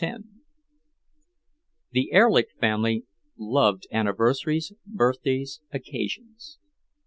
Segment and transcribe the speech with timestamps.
[0.03, 0.23] X
[1.91, 3.05] The Erlich family
[3.37, 6.57] loved anniversaries, birthdays, occasions.